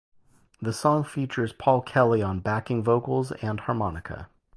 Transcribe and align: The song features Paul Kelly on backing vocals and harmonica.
The 0.59 0.73
song 0.73 1.03
features 1.03 1.53
Paul 1.53 1.83
Kelly 1.83 2.23
on 2.23 2.39
backing 2.39 2.81
vocals 2.83 3.31
and 3.33 3.59
harmonica. 3.59 4.29